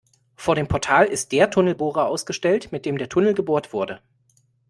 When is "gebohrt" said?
3.35-3.71